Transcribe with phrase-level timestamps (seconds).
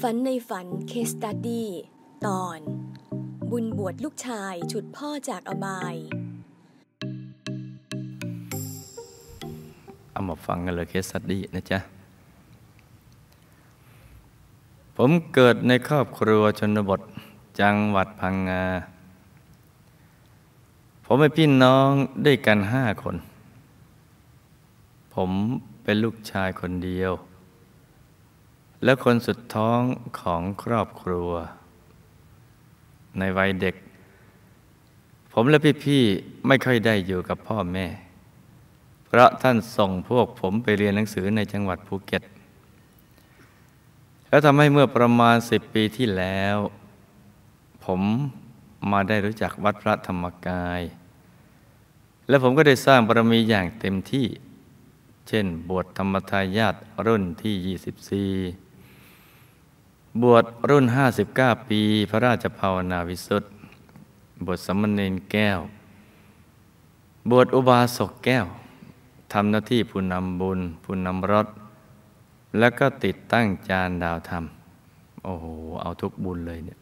[0.00, 1.68] ฝันในฝัน case study
[2.26, 2.60] ตอน
[3.50, 5.94] บุญบวชลูกชายฉุดพ่อจากอบาย
[10.12, 11.78] เอามาฟังกันเลย case study นะจ๊ะ
[14.96, 17.00] ผมเกิดในครอบครัวชนบท
[17.60, 18.64] จังหวัดพังงา
[21.04, 21.90] ผมเป็นพี่น้อง
[22.24, 23.16] ด้วยกันห้าคน
[25.14, 25.30] ผม
[25.82, 27.12] เป็นลูกชายคนเดียว
[28.84, 29.80] และคนสุดท้อง
[30.20, 31.30] ของครอบครัว
[33.18, 33.74] ในวัยเด็ก
[35.32, 37.86] ผมและพี่ๆไม่ค่อยได้อยู่กับพ่อแม่
[39.06, 42.22] เพราะท่านส่งพวกผมไปเรียนหนังสือในจังหวัดภูเก็ต
[44.28, 46.56] แล้วทำให้เมื่อประมาณสิบปีที่แล้ว
[47.84, 48.00] ผม
[48.90, 50.82] มาได้รู้จักวัดพระธรรมกาย
[52.28, 54.26] และผมก็ได้สร้างบารมีอย่างเต็มที่
[55.28, 56.74] เช่น บวชธรรมทายาท
[57.06, 58.61] รุ่นที่ 24
[60.20, 60.86] บวชรุ่น
[61.30, 61.80] 59 ปี
[62.10, 63.50] พระราชภาวนาวิสุทธิ์
[64.44, 65.58] บวชสมณเณรแก้ว
[67.30, 68.46] บวชอุบาสกแก้ว
[69.32, 71.46] ทำหน้าที่ผู้นำบุญผู้นำรถ
[72.58, 74.44] แล้วก็ติดตั้งจานดาวธรรม
[75.24, 75.46] โอ้โห
[75.82, 76.78] เอาทุกบุญเลยเนี่ย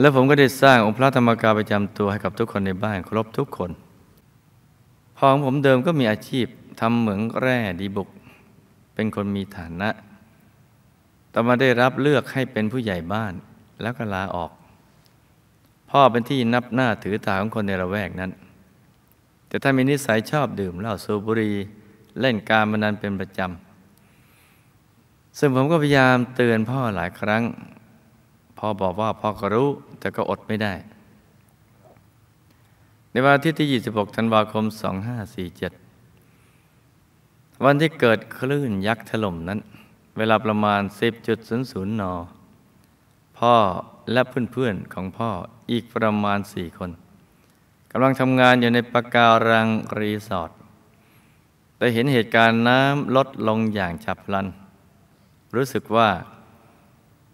[0.00, 3.70] แล้วผมก็ได้สร้างองค์พระธรรมกายประจำตัวให้กับทุกคนในบ้านครบทุกคน
[5.16, 6.46] พ่อของผมเดิมก็มีอาชีพ
[6.80, 8.08] ทำเหมืองแร่ดีบุก
[8.94, 9.90] เป็นคนมีฐานะ
[11.34, 13.32] ต่อมาได้รับเลือกให้เป็นผู้ใหญ่บ้าน
[13.82, 14.50] แล้วก็ลาออก
[15.90, 18.30] พ่อเป็นที่นับหน้าถือตาของคนในละแวกนั้น
[19.48, 21.54] แต่ถ้ามีนิสัยชอบดื่มเหล้าสูบบุหรี่
[22.20, 27.42] เล่นการมานานเป็นประจำ ซึ่งผมก็พยายามเตือนพ่อหลายครั้ง
[28.58, 29.68] พ่อบอกว่าพ่อก็รู้
[30.00, 30.74] แต่ก็อดไม่ได้
[33.10, 34.64] ในวันทิตย์ที่ 26 ธันวาคม
[36.34, 39.60] 2547 วันที่เกิดคลื่นยักษ์ถล่มนั้น
[40.16, 40.82] เวลาประมาณ
[41.40, 42.04] 10.00 น
[43.38, 43.56] พ่อ
[44.12, 45.30] และเพื่อนๆของพ่อ
[45.70, 46.90] อีกประมาณสี่คน
[47.90, 50.50] กำลังทำงานอยู่ในปะการังรีสอร์ท
[51.76, 54.46] แต่เห็นเหตุการณ์น้ำลดลงอย่างฉับพลัน
[55.54, 56.10] รู้สึกว่า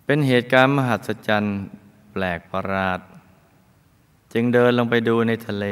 [0.04, 1.58] เป็นเหตุการณ์มหัศจรรย์
[2.12, 3.00] แปลกประหลาด
[4.32, 5.66] จึงเดินลงไปดูในทะเล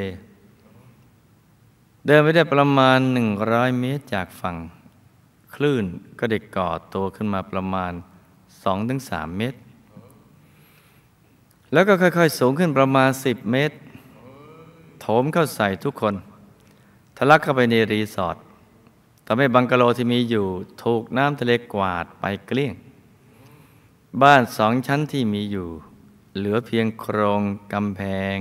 [2.06, 4.56] เดินไปได้ประมาณหนึ่งร้อยเมตรจากฝั่ง
[5.62, 5.84] ลื่น
[6.18, 7.92] ก็ได้ก่อตัวขึ้นมาประมาณ
[8.62, 9.58] สองถึงสามเมตร
[11.72, 13.76] แล้วก็ค่อยๆ สูงขึ้นประมาณสิบเมตร
[15.00, 16.14] โถมเข้าใส่ทุกคน
[17.16, 18.36] ทะลักเข้าไปในรีสอร์ท
[19.26, 20.46] ทำให้บังกะโลที่มีอยู่
[20.82, 22.74] ถูกน้ำทะเลกวาดไปเกลี้ยง
[24.22, 25.68] บ้านสองชั้นที่มีอยู่
[26.36, 27.42] เหลือเพียงโครง
[27.72, 28.02] กำแพ
[28.34, 28.36] ง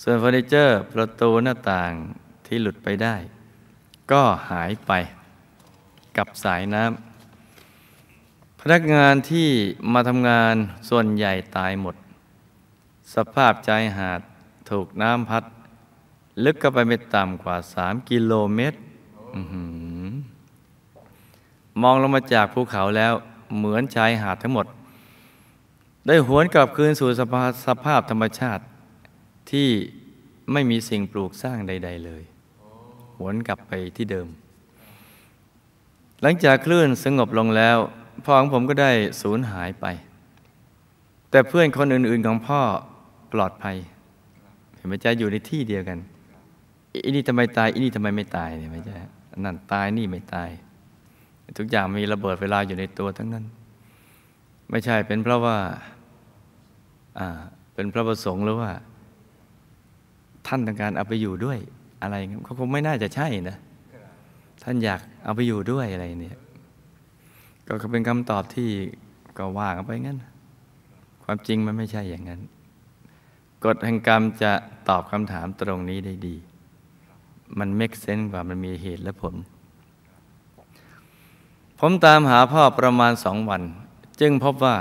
[0.00, 1.92] ส่วนเฟอร์นิเจอร์ประตูหน้าต่าง
[2.46, 3.16] ที่หลุดไปได้
[4.10, 4.92] ก็หายไป
[6.18, 9.48] กับสายน้ำพนักงานที่
[9.92, 10.54] มาทำงาน
[10.88, 11.96] ส่วนใหญ่ตายหมด
[13.14, 14.20] สภาพใจหาด
[14.70, 15.44] ถูกน้ำพัด
[16.44, 18.78] ลึกเข้าไปไม่ต่ำกว่าสามกิโลเมตร
[21.82, 23.12] มองลงมาจากภูเขาแล้ว
[23.56, 24.66] เหมือนชายหาดทั้งหมด
[26.06, 28.62] ได้หวนกลับคืนสู่สภาพสภาพธรรมชาติ
[29.50, 29.68] ที่
[30.52, 32.22] ไม่มีสิ่งปลูกสร้างใด ๆ เลย
[33.18, 34.28] หวนกลับไปที่เดิม
[36.26, 37.78] หลังจากคลื่นสงบลงแล้ว
[38.24, 38.90] พ่อของผมก็ได้
[39.20, 39.86] สูญหายไป
[41.30, 42.60] แต่เพื่อนคนอื่นๆของพ่อ
[43.32, 43.76] ปลอดภัย
[44.76, 45.98] เห็นไหมจ๊ะอยู่ในที่เดียวกัน
[46.92, 48.94] อีนี่ทำไมตายอีนี่ทำไมไม่ตายเนี่ยไม่ใช่
[49.44, 50.50] นั่นตายนี่ไม่ตาย
[51.58, 53.44] ทุกอย่างมีระเบิดเวลาอยู่ในตัวทั้งนั้น
[54.70, 55.58] ไม่ใช่เป็นเพราะว่า
[57.18, 57.28] อ่า
[57.74, 58.70] เป็นพระประสงค์หรือว่า
[60.46, 61.58] ท่านต้องการเอาไปอยู่ด้วย
[62.02, 62.14] อะไร
[62.44, 63.58] เขาคงไม่น่าจะใช่นะ
[64.64, 66.38] ท่านอยากเอาไปอยู่ด้วยอะไรเนี่ย
[67.66, 68.70] ก็เป็นคำตอบที่
[69.38, 70.18] ก็ว่ากันไปงั้น
[71.24, 72.40] ความจริงมันไม่ใช่อย่างนั้น
[73.64, 74.52] กฎแห่งกรรมจะ
[74.88, 76.36] ตอบคำถามตรงนี้ได้ดี
[77.58, 79.34] มันเมกเซนกว่ามันมีเหตุและผล
[81.80, 83.62] ผมตามหาพ่อประมาณสองวัน
[84.20, 84.76] จึงพบว่า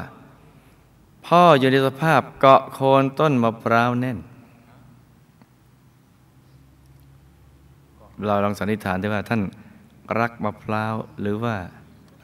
[1.27, 4.17] พ่ออยู่ในสภาพเกาะโคนต้นมะพร้าวแน่น
[8.25, 9.41] เราลองสันนิษฐานได้ว่าท่าน
[10.19, 11.55] รักมะพร้าวหรือว่า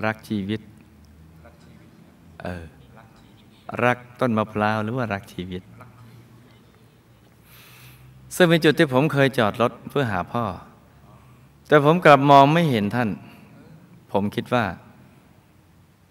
[0.06, 0.62] รักชีวิต
[2.44, 2.66] เออ
[3.84, 5.62] รักต้นมะพร้าวหรือว่ารักชีวิต
[8.36, 10.44] ซึ่งเป็นจุดที่ผมเคยจอดรถเพื่อหาพ่อ
[11.68, 13.10] แต่ผมกลับมองไม่เห็นท่าน
[14.12, 14.66] ผมคิดว่า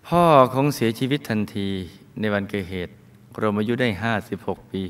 [0.09, 0.25] พ่อ
[0.55, 1.69] คงเสียชีวิตทันที
[2.20, 2.93] ในวันเกิดเหตุ
[3.41, 4.82] รวมอายุได้ห้าสิบหกปี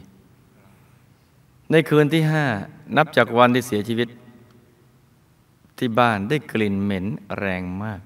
[1.71, 2.45] ในคืนที่ห้า
[2.97, 4.09] นับจากวันที่เสียชีวิต
[5.79, 7.07] ที่บ้านได้กลิ่นเหม็น
[7.39, 8.01] แรงมาก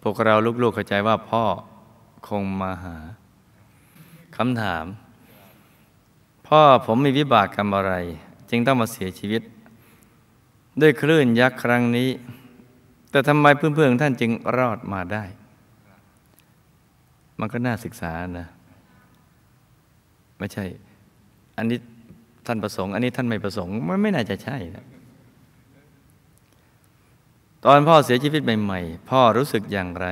[0.00, 1.44] โอ้วกเราลูกๆเข้าใจว่าพ่อ
[2.28, 2.96] คงมาหา
[4.36, 4.84] คำถาม
[6.46, 7.94] พ่อผมมีวิบากกรรมอะไร
[8.50, 9.42] จึงต้องมาเสียชีวิต
[10.80, 12.08] ด้วยคลื่นยักษ์ครั้งนี้
[13.10, 15.24] แต่ทำไมเพื่อนๆท่านจึงรอดมาได้
[17.40, 18.48] มันก็น่าศึกษานะ
[20.38, 20.64] ไม่ใช่
[21.56, 21.78] อันนี้
[22.46, 24.84] ท่านประสงค์ อันนี้ท่านไม่ประสงค์ มันไม่น่าจะใช่นะ
[27.64, 30.06] ตอนพ่อเสียชีวิตใหม่ๆ พ่อรู้สึกอย่างไร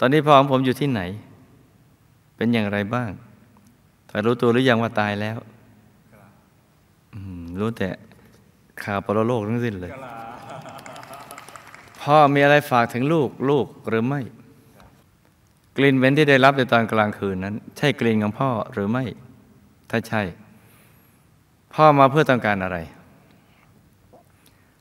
[0.00, 1.00] ตอนนี้พ่อของผมอยู่ที่ไหน
[2.36, 3.10] เป็นอย่างไรบ้าง
[4.10, 5.38] ถ้ารู้ตัวหรือยังว่าตายแล้ว
[7.60, 7.88] รู้แต่
[8.82, 9.92] ข่าวปรโลกทั้งสิ้นเลย
[12.00, 14.20] พ่อมีอะไรฝากถึงลูกลูกหรือไม่
[15.76, 19.04] กลิ่นเหม็นที่ได้รับในตอนกลางคืนนั้น ใช่กลิ่นของพ่อหรือไม่
[19.90, 20.22] ถ้าใช่
[21.74, 22.78] พ่อมาเพื่อต้องการอะไร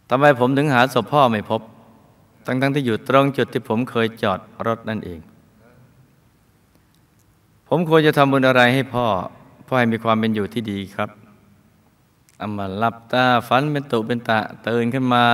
[0.10, 1.62] ทำไมผมถึงหาศพพ่อไม่พบ
[2.46, 5.20] ทั้งๆทที่อยู่ตรงจุดที่ผมเคยจอดรถนั่นเอง
[7.68, 9.08] ผมควรจะทำบุญอะไรให้พ่อ
[9.68, 11.10] พ่อให้มีความเป็นอยู่ที่ดีครับ
[12.40, 15.28] อามาหลับตาฝันเป็นตุเป็นตะตื่นขึ้นมา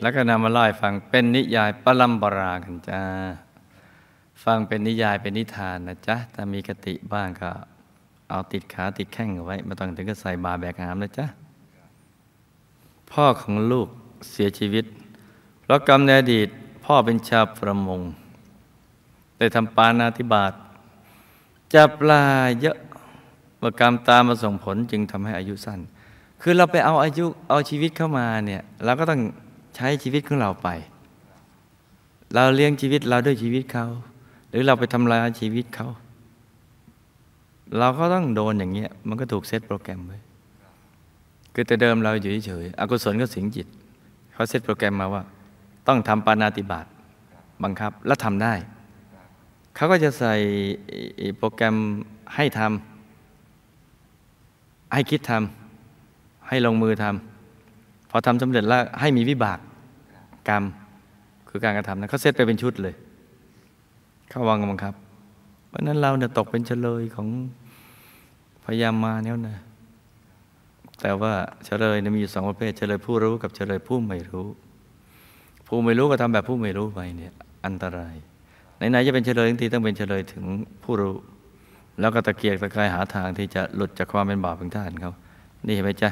[0.00, 3.02] แล้วก็นำมาเล่าให้ฟังเป็นนิยายปลัมปรากันจ้า
[4.44, 7.50] ฟังเป็นนิยายเป็นนิทานนะจ๊ะถ้ามีกติบ้างก็
[8.30, 11.26] เอาติดขาติดแข้งเอาไว้ไม่ต้องถึงก็ใส่บาแบกหามนะจ๊ะ
[13.12, 13.88] พ่อของลูก
[14.30, 14.84] เสียชีวิต
[15.62, 16.48] เพราะกรรมในอดีต
[16.84, 18.00] พ่อเป็นชาวประมง
[19.38, 20.52] ได้ทำปานาธิบาต
[21.74, 22.22] จับปลา
[22.60, 22.76] เยอะ
[23.58, 25.80] เมื่อกรรมตามมาส่งผลจึงทำให้อายุสั้น
[26.42, 29.20] คือเราไปเอาอายุเอาชีวิตเข้ามาเนี่ยเราก็ต้อง
[29.76, 30.68] ใช้ชีวิตของเราไป
[32.34, 33.86] เราเลี้ยงชีวิตเราด้วยชีวิตเขา
[34.50, 35.88] หรือเราไปทำลายชีวิตเขา
[37.78, 40.18] เราก็ต้องโดนอย่างเงี้ยมันก็ถูกเซตโปรแกรมไว้
[41.54, 43.66] คือแต่เดิมเราอยู่เฉยๆอกุศลก็สิงจิต
[44.32, 45.22] เขาเซตโปรแกรมมาว่า
[45.88, 46.86] ต้องทำปานาติบาต
[47.64, 48.54] บังคับและทำได้
[49.76, 50.34] เขาก็จะใส่
[51.38, 51.76] โปรแกรม
[52.34, 59.58] ให้ทำให้คิดทำให้ลงมือทำพอทำสำเร็จแล้วให้มีวิบาก
[60.48, 60.62] กรรม
[61.48, 62.94] คือการกระทำนะเขาเซตไปเป็นชุดเลย
[64.28, 64.94] เขาวางบังคับ
[65.68, 67.28] เพราะนั้นเราเนี่ยตกเป็นเฉลยของ
[68.64, 69.58] พยายามมาเนี่ยนะ
[71.02, 71.34] แต่ว่า
[71.64, 74.46] เฉลยมีอยู่สองประเภทเฉลยผู้รู้กับเฉลยผู้ไม่รู้
[75.66, 77.32] ผู้ไม่รู้ก็ทำแบบผู้ไม่รู้ไปเนี่ย
[77.66, 78.14] อันตราย
[78.76, 80.44] ไหนๆจะเป็นเฉลยทั้งทีต้องเป็นเฉลยถึง
[80.84, 81.16] ผู้รู้
[82.00, 85.12] แล้วก็ตะเกียกตะกายหาทางที่จะหลุดจากความเป็นบาปของท่านเขา
[85.66, 86.10] นี่เห็นไหมจ๊ะ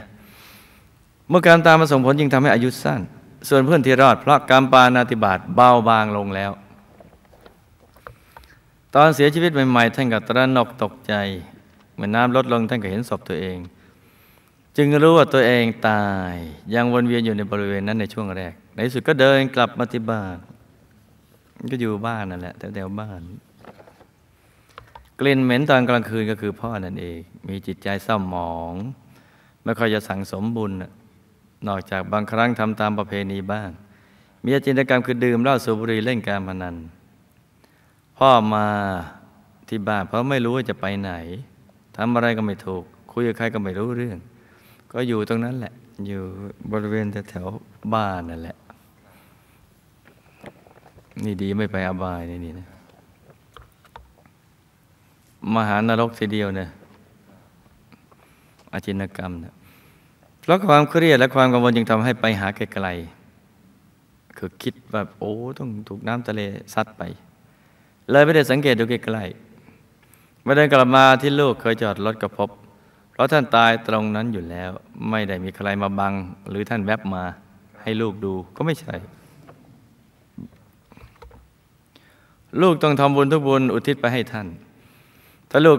[1.29, 3.01] เมื่อการตามมาส่งผลยิ่งทำให้อายุสั้น
[3.49, 6.51] ส่วนเพื่อนที่รอดเพราะกรรมปานาติบาตเบาบางลงแล้ว
[8.95, 11.15] ตอนเสียชีวิตใหม่ๆท่านก็ตระหนกตกใจ
[11.95, 13.59] เหมือนน้ำลดลงท่านก็เห็นศพตัวเอง
[14.83, 16.35] จึงรู้ว่าตัวเองตาย
[16.75, 20.37] ยังวนเวียนอยู่ในบริเวณนั้นในช่วงแรก ในสุดก็เดินกลับมาที่บ้าน
[21.71, 23.21] ก็อยู่บ้านนั่นแหละแถวๆบ้าน
[25.21, 28.75] กลิ่นเหม็นตอนกลางคืนก็คือพ่อนั่นเอง มีจิตใจเศร้าหมอง
[29.65, 30.73] ไม่ค่อยจะสั่งสมบุญ
[31.69, 33.69] นอกจากบางครั้งทำตามประเพณีบ้าง
[34.45, 36.77] มีจินตกรรมคือดื่มเหล้าสูบบุหรี่เล่นการพนัน
[38.19, 38.67] พ่อมา
[39.69, 41.13] ที่บ้านเพราะไม่รู้ว่าจะไปไหน
[41.97, 44.19] ทำอะไรก็ไม่ถูก คุยกับใครก็ไม่รู้เรื่อง
[44.93, 45.73] ก็อยู่ตรงนั้นแหละ
[46.07, 46.23] อยู่
[46.73, 47.47] บริเวณแถว
[47.95, 48.57] บ้านนั่นแหละ
[51.25, 52.69] นี่ดีไม่ไปอบายนี่นี่นะ
[55.55, 56.69] มหานรกทีเดียวเนี่ย
[58.73, 59.55] อาชินกรรมเนี่ย
[60.41, 66.41] เพราะความเครียดและความกังวลจึงทำให้ไปหาไกลๆคือคิดแบบโอ้ต้องถูกน้ำทะเล
[66.75, 67.03] ซัดไป
[68.11, 72.51] เลยไม่ได้สังเกตดูไกลๆมาเดินกลับมาที่ลูกเคยจอดรถก็พบ
[73.21, 74.71] ราะท่านตายตรงนั้นอยู่แล้ว
[75.11, 76.13] ไม่ได้มีใครมาบัง
[76.49, 77.25] หรือท่านแวบมา
[77.83, 78.95] ให้ลูกดูก็ไม่ใช่
[82.61, 84.47] ลูกต้องทำบุญทุกบุญอุทิศไปให้ท่าน
[85.51, 85.79] ถ้าลูก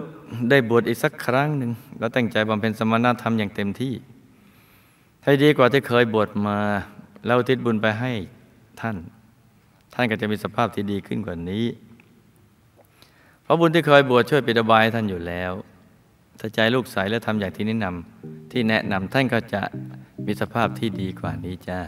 [0.50, 3.94] ได้บวชอีกสักครั้งหนึ่งแล้วตั้งใจบำเพ็ญสมณธรรมอย่างเต็มที่
[5.24, 6.60] ให้ดีกว่าที่เคยบวชมา
[7.26, 8.12] แล้วอุทิศบุญไปให้
[8.82, 8.98] ท่าน
[9.94, 11.66] ท่านก็จะมีสภาพที่ดีขึ้นกว่านี้
[13.44, 15.54] เพราะบุญที่เคยบวชช่วยปิดบายท่านอยู่แล้ว
[16.40, 19.62] ถ้าใจลูกใสแล้วทำอย่างที่แนะนำที่แนะนำท่านก็จะ
[20.26, 21.80] มีสภาพที่ดีกว่านี้จ้า